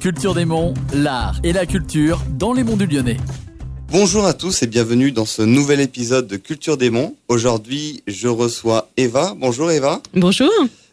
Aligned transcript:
Culture 0.00 0.34
des 0.34 0.46
Monts, 0.46 0.72
l'art 0.94 1.38
et 1.44 1.52
la 1.52 1.66
culture 1.66 2.22
dans 2.30 2.54
les 2.54 2.64
monts 2.64 2.78
du 2.78 2.86
Lyonnais. 2.86 3.18
Bonjour 3.92 4.24
à 4.24 4.32
tous 4.32 4.62
et 4.62 4.66
bienvenue 4.66 5.12
dans 5.12 5.26
ce 5.26 5.42
nouvel 5.42 5.78
épisode 5.78 6.26
de 6.26 6.38
Culture 6.38 6.78
des 6.78 6.88
Monts. 6.88 7.16
Aujourd'hui, 7.28 8.02
je 8.06 8.26
reçois 8.26 8.88
Eva. 8.96 9.34
Bonjour 9.36 9.70
Eva. 9.70 10.00
Bonjour. 10.14 10.50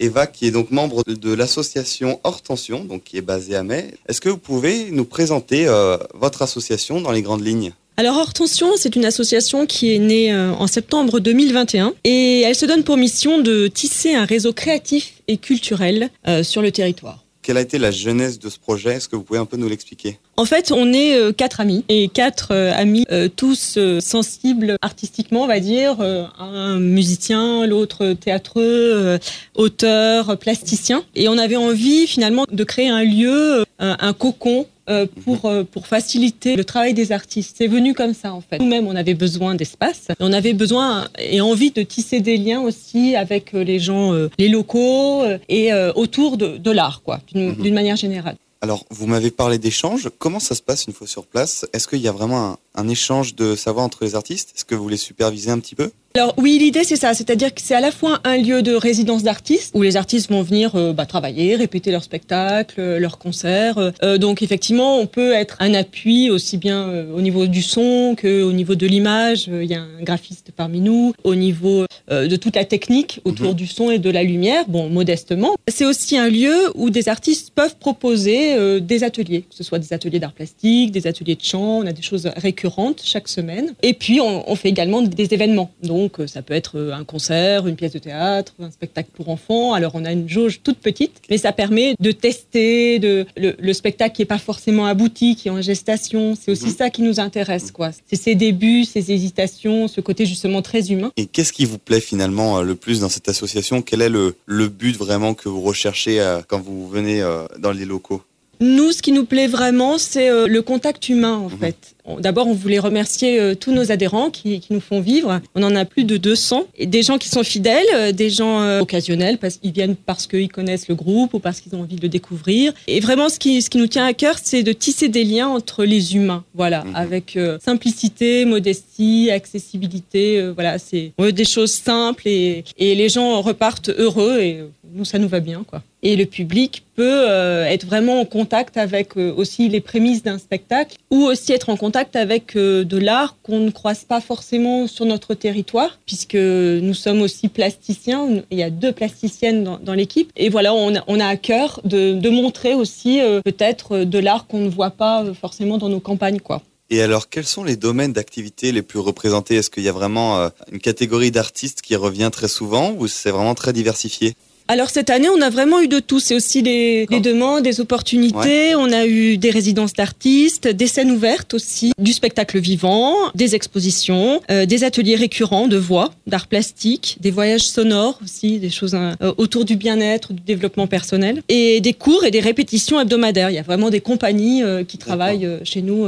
Eva 0.00 0.26
qui 0.26 0.46
est 0.46 0.50
donc 0.50 0.70
membre 0.70 1.02
de 1.06 1.32
l'association 1.32 2.20
Hortension, 2.24 2.84
donc 2.84 3.04
qui 3.04 3.16
est 3.16 3.22
basée 3.22 3.56
à 3.56 3.62
Mai. 3.62 3.94
Est-ce 4.06 4.20
que 4.20 4.28
vous 4.28 4.36
pouvez 4.36 4.90
nous 4.90 5.06
présenter 5.06 5.66
euh, 5.66 5.96
votre 6.12 6.42
association 6.42 7.00
dans 7.00 7.10
les 7.10 7.22
grandes 7.22 7.42
lignes? 7.42 7.72
Alors 7.96 8.18
Hortension, 8.18 8.72
c'est 8.76 8.96
une 8.96 9.06
association 9.06 9.64
qui 9.64 9.94
est 9.94 9.98
née 9.98 10.30
euh, 10.30 10.52
en 10.52 10.66
septembre 10.66 11.20
2021 11.20 11.94
et 12.04 12.42
elle 12.42 12.54
se 12.54 12.66
donne 12.66 12.84
pour 12.84 12.98
mission 12.98 13.40
de 13.40 13.66
tisser 13.66 14.14
un 14.14 14.26
réseau 14.26 14.52
créatif 14.52 15.22
et 15.26 15.38
culturel 15.38 16.10
euh, 16.28 16.42
sur 16.42 16.60
le 16.60 16.70
territoire. 16.70 17.24
Quelle 17.50 17.56
a 17.56 17.62
été 17.62 17.78
la 17.78 17.90
jeunesse 17.90 18.38
de 18.38 18.48
ce 18.48 18.60
projet? 18.60 18.92
Est-ce 18.94 19.08
que 19.08 19.16
vous 19.16 19.24
pouvez 19.24 19.40
un 19.40 19.44
peu 19.44 19.56
nous 19.56 19.68
l'expliquer? 19.68 20.20
En 20.36 20.44
fait, 20.44 20.70
on 20.70 20.92
est 20.92 21.16
euh, 21.16 21.32
quatre 21.32 21.58
amis 21.58 21.84
et 21.88 22.06
quatre 22.06 22.54
amis 22.54 23.04
tous 23.34 23.76
sensibles 23.98 24.76
artistiquement, 24.82 25.42
on 25.42 25.46
va 25.48 25.58
dire. 25.58 25.96
un 26.00 26.78
musicien, 26.78 27.66
l'autre 27.66 28.12
théâtreux, 28.12 29.18
auteur, 29.56 30.38
plasticien. 30.38 31.02
Et 31.16 31.28
on 31.28 31.38
avait 31.38 31.56
envie 31.56 32.06
finalement 32.06 32.44
de 32.52 32.62
créer 32.62 32.88
un 32.88 33.02
lieu, 33.02 33.64
un 33.80 34.12
cocon 34.12 34.68
euh, 34.90 35.06
pour, 35.24 35.44
euh, 35.44 35.62
pour 35.62 35.86
faciliter 35.86 36.56
le 36.56 36.64
travail 36.64 36.94
des 36.94 37.12
artistes. 37.12 37.54
C'est 37.58 37.68
venu 37.68 37.94
comme 37.94 38.12
ça 38.12 38.32
en 38.32 38.40
fait. 38.40 38.58
Nous-mêmes, 38.58 38.88
on 38.88 38.96
avait 38.96 39.14
besoin 39.14 39.54
d'espace. 39.54 40.08
On 40.18 40.32
avait 40.32 40.52
besoin 40.52 41.08
et 41.18 41.40
envie 41.40 41.70
de 41.70 41.82
tisser 41.82 42.20
des 42.20 42.36
liens 42.36 42.60
aussi 42.60 43.14
avec 43.14 43.54
euh, 43.54 43.62
les 43.62 43.78
gens, 43.78 44.12
les 44.38 44.48
locaux 44.48 45.22
et 45.48 45.72
autour 45.94 46.36
de, 46.36 46.56
de 46.56 46.70
l'art, 46.70 47.02
quoi, 47.04 47.20
d'une 47.32 47.54
mhm. 47.54 47.72
manière 47.72 47.96
générale. 47.96 48.36
Alors, 48.62 48.84
vous 48.90 49.06
m'avez 49.06 49.30
parlé 49.30 49.58
d'échanges. 49.58 50.10
Comment 50.18 50.40
ça 50.40 50.54
se 50.54 50.62
passe 50.62 50.84
une 50.86 50.92
fois 50.92 51.06
sur 51.06 51.26
place? 51.26 51.66
Est-ce 51.72 51.88
qu'il 51.88 52.00
y 52.00 52.08
a 52.08 52.12
vraiment 52.12 52.50
un, 52.50 52.58
un 52.74 52.88
échange 52.88 53.34
de 53.34 53.54
savoir 53.54 53.84
entre 53.84 54.04
les 54.04 54.14
artistes? 54.14 54.52
Est-ce 54.54 54.64
que 54.64 54.74
vous 54.74 54.88
les 54.88 54.96
supervisez 54.96 55.50
un 55.50 55.58
petit 55.58 55.74
peu? 55.74 55.90
Alors 56.16 56.34
oui, 56.38 56.58
l'idée 56.58 56.82
c'est 56.82 56.96
ça, 56.96 57.14
c'est-à-dire 57.14 57.54
que 57.54 57.60
c'est 57.62 57.76
à 57.76 57.80
la 57.80 57.92
fois 57.92 58.18
un 58.24 58.36
lieu 58.36 58.62
de 58.62 58.74
résidence 58.74 59.22
d'artistes 59.22 59.70
où 59.76 59.82
les 59.82 59.96
artistes 59.96 60.28
vont 60.28 60.42
venir 60.42 60.74
euh, 60.74 60.92
bah, 60.92 61.06
travailler, 61.06 61.54
répéter 61.54 61.92
leurs 61.92 62.02
spectacles, 62.02 62.80
euh, 62.80 62.98
leurs 62.98 63.16
concerts. 63.16 63.92
Euh, 64.02 64.18
donc 64.18 64.42
effectivement, 64.42 64.98
on 64.98 65.06
peut 65.06 65.32
être 65.32 65.56
un 65.60 65.72
appui 65.72 66.28
aussi 66.28 66.56
bien 66.56 67.06
au 67.14 67.20
niveau 67.20 67.46
du 67.46 67.62
son 67.62 68.16
que 68.16 68.42
au 68.42 68.50
niveau 68.50 68.74
de 68.74 68.88
l'image. 68.88 69.48
Il 69.48 69.70
y 69.70 69.74
a 69.74 69.82
un 69.82 70.02
graphiste 70.02 70.50
parmi 70.56 70.80
nous, 70.80 71.12
au 71.22 71.36
niveau 71.36 71.84
de 72.10 72.36
toute 72.36 72.56
la 72.56 72.64
technique 72.64 73.20
autour 73.24 73.50
mhm. 73.50 73.54
du 73.54 73.66
son 73.68 73.90
et 73.90 74.00
de 74.00 74.10
la 74.10 74.24
lumière. 74.24 74.64
Bon, 74.66 74.88
modestement, 74.88 75.54
c'est 75.68 75.84
aussi 75.84 76.18
un 76.18 76.28
lieu 76.28 76.72
où 76.74 76.90
des 76.90 77.08
artistes 77.08 77.52
peuvent 77.54 77.76
proposer 77.76 78.80
des 78.80 79.04
ateliers, 79.04 79.42
que 79.42 79.54
ce 79.54 79.62
soit 79.62 79.78
des 79.78 79.92
ateliers 79.92 80.18
d'art 80.18 80.32
plastique, 80.32 80.90
des 80.90 81.06
ateliers 81.06 81.36
de 81.36 81.44
chant. 81.44 81.78
On 81.78 81.86
a 81.86 81.92
des 81.92 82.02
choses 82.02 82.28
récurrentes 82.36 83.00
chaque 83.04 83.28
semaine. 83.28 83.74
Et 83.82 83.94
puis 83.94 84.20
on, 84.20 84.50
on 84.50 84.56
fait 84.56 84.68
également 84.68 85.02
des 85.02 85.32
événements. 85.32 85.70
Donc, 85.82 85.99
donc, 86.00 86.18
euh, 86.18 86.26
ça 86.26 86.40
peut 86.40 86.54
être 86.54 86.78
euh, 86.78 86.92
un 86.94 87.04
concert, 87.04 87.66
une 87.66 87.76
pièce 87.76 87.92
de 87.92 87.98
théâtre, 87.98 88.54
un 88.58 88.70
spectacle 88.70 89.10
pour 89.12 89.28
enfants. 89.28 89.74
Alors, 89.74 89.92
on 89.94 90.04
a 90.06 90.12
une 90.12 90.28
jauge 90.28 90.60
toute 90.62 90.78
petite, 90.78 91.20
mais 91.28 91.36
ça 91.36 91.52
permet 91.52 91.94
de 92.00 92.10
tester 92.10 92.98
de, 92.98 93.26
le, 93.36 93.72
spectacle 93.74 94.16
qui 94.16 94.22
n'est 94.22 94.26
pas 94.26 94.38
forcément 94.38 94.86
abouti, 94.86 95.36
qui 95.36 95.48
est 95.48 95.50
en 95.50 95.60
gestation. 95.60 96.34
C'est 96.40 96.50
aussi 96.50 96.66
mhm. 96.66 96.74
ça 96.74 96.90
qui 96.90 97.02
nous 97.02 97.20
intéresse, 97.20 97.70
quoi. 97.70 97.90
C'est 98.08 98.16
ces 98.16 98.34
débuts, 98.34 98.84
ces 98.84 99.12
hésitations, 99.12 99.88
ce 99.88 100.00
côté 100.00 100.24
justement 100.24 100.62
très 100.62 100.90
humain. 100.90 101.12
Et 101.18 101.26
qu'est-ce 101.26 101.52
qui 101.52 101.66
vous 101.66 101.78
plaît 101.78 102.00
finalement 102.00 102.58
euh, 102.58 102.62
le 102.62 102.74
plus 102.74 103.00
dans 103.00 103.10
cette 103.10 103.28
association? 103.28 103.82
Quel 103.82 104.00
est 104.00 104.08
le, 104.08 104.36
le 104.46 104.68
but 104.68 104.96
vraiment 104.96 105.34
que 105.34 105.50
vous 105.50 105.60
recherchez 105.60 106.18
quand 106.48 106.60
vous 106.60 106.88
venez 106.88 107.22
dans 107.58 107.72
les 107.72 107.84
locaux? 107.84 108.22
Nous, 108.60 108.92
ce 108.92 109.00
qui 109.00 109.12
nous 109.12 109.24
plaît 109.24 109.46
vraiment, 109.46 109.96
c'est 109.96 110.28
euh, 110.28 110.46
le 110.46 110.60
contact 110.60 111.08
humain, 111.08 111.36
en 111.36 111.48
mhm. 111.48 111.58
fait. 111.58 111.94
D'abord, 112.18 112.48
on 112.48 112.54
voulait 112.54 112.80
remercier 112.80 113.38
euh, 113.38 113.54
tous 113.54 113.72
nos 113.72 113.92
adhérents 113.92 114.30
qui, 114.30 114.58
qui, 114.58 114.72
nous 114.72 114.80
font 114.80 115.00
vivre. 115.00 115.40
On 115.54 115.62
en 115.62 115.76
a 115.76 115.84
plus 115.84 116.04
de 116.04 116.16
200. 116.16 116.64
Et 116.76 116.86
des 116.86 117.02
gens 117.02 117.18
qui 117.18 117.28
sont 117.28 117.44
fidèles, 117.44 117.86
euh, 117.94 118.12
des 118.12 118.30
gens 118.30 118.80
occasionnels, 118.80 119.38
parce 119.38 119.56
qu'ils 119.56 119.72
viennent 119.72 119.96
parce 119.96 120.26
qu'ils 120.26 120.50
connaissent 120.50 120.88
le 120.88 120.94
groupe 120.94 121.34
ou 121.34 121.38
parce 121.38 121.60
qu'ils 121.60 121.74
ont 121.74 121.80
envie 121.80 121.96
de 121.96 122.02
le 122.02 122.08
découvrir. 122.08 122.72
Et 122.86 123.00
vraiment, 123.00 123.28
ce 123.28 123.38
qui, 123.38 123.62
ce 123.62 123.70
qui 123.70 123.78
nous 123.78 123.86
tient 123.86 124.04
à 124.04 124.12
cœur, 124.12 124.36
c'est 124.42 124.62
de 124.62 124.72
tisser 124.72 125.08
des 125.08 125.24
liens 125.24 125.48
entre 125.48 125.84
les 125.84 126.16
humains. 126.16 126.44
Voilà, 126.54 126.84
mhm. 126.84 126.96
avec 126.96 127.38
simplicité, 127.64 128.44
modestie, 128.44 129.30
accessibilité. 129.30 130.50
voilà, 130.50 130.78
c'est 130.78 131.12
des 131.32 131.44
choses 131.44 131.72
simples 131.72 132.26
et, 132.26 132.64
et 132.76 132.94
les 132.94 133.08
gens 133.08 133.40
repartent 133.40 133.90
heureux 133.90 134.38
et 134.40 134.64
nous, 134.92 135.04
ça 135.04 135.18
nous 135.18 135.28
va 135.28 135.40
bien, 135.40 135.64
quoi. 135.64 135.82
Et 136.02 136.16
le 136.16 136.24
public 136.24 136.84
peut 136.96 137.28
euh, 137.28 137.64
être 137.64 137.86
vraiment 137.86 138.20
en 138.20 138.24
contact 138.24 138.76
avec 138.76 139.16
euh, 139.16 139.32
aussi 139.36 139.68
les 139.68 139.80
prémices 139.80 140.22
d'un 140.22 140.38
spectacle 140.38 140.96
ou 141.10 141.24
aussi 141.24 141.52
être 141.52 141.68
en 141.68 141.76
contact 141.76 142.16
avec 142.16 142.56
euh, 142.56 142.84
de 142.84 142.96
l'art 142.96 143.36
qu'on 143.42 143.60
ne 143.60 143.70
croise 143.70 144.04
pas 144.04 144.20
forcément 144.20 144.86
sur 144.86 145.04
notre 145.04 145.34
territoire 145.34 145.98
puisque 146.06 146.34
nous 146.36 146.94
sommes 146.94 147.20
aussi 147.20 147.48
plasticiens. 147.48 148.42
Il 148.50 148.58
y 148.58 148.62
a 148.62 148.70
deux 148.70 148.92
plasticiennes 148.92 149.78
dans, 149.82 149.94
l'équipe. 149.94 150.30
Et 150.36 150.48
voilà, 150.48 150.72
on 150.74 150.94
a, 150.94 151.04
on 151.06 151.20
a 151.20 151.26
à 151.26 151.36
cœur 151.36 151.80
de, 151.84 152.14
de 152.14 152.30
montrer 152.30 152.74
aussi 152.74 153.20
peut-être 153.44 154.04
de 154.04 154.18
l'art 154.18 154.46
qu'on 154.46 154.60
ne 154.60 154.70
voit 154.70 154.90
pas 154.90 155.24
forcément 155.34 155.78
dans 155.78 155.88
nos 155.88 156.00
campagnes, 156.00 156.40
quoi. 156.40 156.62
Et 156.88 157.02
alors, 157.02 157.28
quels 157.28 157.46
sont 157.46 157.64
les 157.64 157.76
domaines 157.76 158.12
d'activité 158.12 158.72
les 158.72 158.82
plus 158.82 158.98
représentés? 158.98 159.56
Est-ce 159.56 159.70
qu'il 159.70 159.82
y 159.82 159.88
a 159.88 159.92
vraiment 159.92 160.50
une 160.72 160.80
catégorie 160.80 161.30
d'artistes 161.30 161.82
qui 161.82 161.96
revient 161.96 162.30
très 162.32 162.48
souvent 162.48 162.94
ou 162.98 163.06
c'est 163.06 163.30
vraiment 163.30 163.54
très 163.54 163.72
diversifié? 163.72 164.34
Alors 164.70 164.88
cette 164.88 165.10
année, 165.10 165.28
on 165.28 165.40
a 165.42 165.50
vraiment 165.50 165.80
eu 165.80 165.88
de 165.88 165.98
tout. 165.98 166.20
C'est 166.20 166.36
aussi 166.36 166.62
des, 166.62 167.04
demandes, 167.06 167.64
des 167.64 167.80
opportunités. 167.80 168.76
On 168.76 168.92
a 168.92 169.04
eu 169.04 169.36
des 169.36 169.50
résidences 169.50 169.94
d'artistes, 169.94 170.68
des 170.68 170.86
scènes 170.86 171.10
ouvertes 171.10 171.54
aussi, 171.54 171.90
du 171.98 172.12
spectacle 172.12 172.60
vivant, 172.60 173.16
des 173.34 173.56
expositions, 173.56 174.40
euh, 174.48 174.66
des 174.66 174.84
ateliers 174.84 175.16
récurrents 175.16 175.66
de 175.66 175.76
voix, 175.76 176.12
d'art 176.28 176.46
plastique, 176.46 177.16
des 177.20 177.32
voyages 177.32 177.62
sonores 177.62 178.20
aussi, 178.22 178.60
des 178.60 178.70
choses 178.70 178.94
euh, 178.94 179.34
autour 179.38 179.64
du 179.64 179.74
bien-être, 179.74 180.32
du 180.32 180.42
développement 180.42 180.86
personnel, 180.86 181.42
et 181.48 181.80
des 181.80 181.92
cours 181.92 182.22
et 182.22 182.30
des 182.30 182.38
répétitions 182.38 183.00
hebdomadaires. 183.00 183.50
Il 183.50 183.56
y 183.56 183.58
a 183.58 183.62
vraiment 183.62 183.90
des 183.90 184.00
compagnies 184.00 184.62
euh, 184.62 184.84
qui 184.84 184.98
travaillent 184.98 185.48
chez 185.64 185.82
nous 185.82 186.06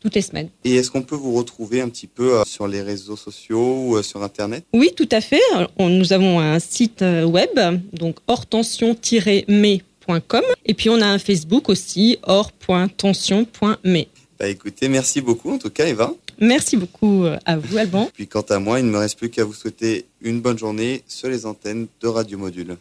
toutes 0.00 0.14
les 0.14 0.22
semaines. 0.22 0.48
Et 0.64 0.76
est-ce 0.76 0.90
qu'on 0.90 1.02
peut 1.02 1.16
vous 1.16 1.34
retrouver 1.34 1.80
un 1.80 1.88
petit 1.88 2.06
peu 2.06 2.38
euh, 2.38 2.44
sur 2.44 2.68
les 2.68 2.82
réseaux 2.82 3.16
sociaux 3.16 3.86
ou 3.86 3.96
euh, 3.96 4.02
sur 4.02 4.22
Internet? 4.22 4.64
Oui, 4.72 4.92
tout 4.96 5.08
à 5.10 5.20
fait. 5.20 5.40
nous 5.78 6.12
avons 6.12 6.40
un 6.40 6.58
site 6.58 7.02
euh, 7.02 7.24
web, 7.24 7.50
donc 7.92 8.16
hortension-me.com. 8.26 10.42
Et 10.66 10.74
puis 10.74 10.90
on 10.90 11.00
a 11.00 11.06
un 11.06 11.18
Facebook 11.18 11.68
aussi, 11.68 12.18
hors.tension.me. 12.22 14.04
Bah 14.38 14.48
écoutez, 14.48 14.88
merci 14.88 15.20
beaucoup 15.20 15.50
en 15.50 15.58
tout 15.58 15.70
cas 15.70 15.86
Eva. 15.86 16.14
Merci 16.40 16.76
beaucoup 16.76 17.24
à 17.44 17.56
vous 17.56 17.76
Alban. 17.76 18.08
Puis 18.14 18.28
quant 18.28 18.42
à 18.42 18.60
moi, 18.60 18.78
il 18.78 18.86
ne 18.86 18.92
me 18.92 18.98
reste 18.98 19.18
plus 19.18 19.28
qu'à 19.28 19.44
vous 19.44 19.52
souhaiter 19.52 20.04
une 20.20 20.40
bonne 20.40 20.56
journée 20.56 21.02
sur 21.08 21.28
les 21.28 21.44
antennes 21.44 21.88
de 22.00 22.06
Radio 22.06 22.38
Module. 22.38 22.76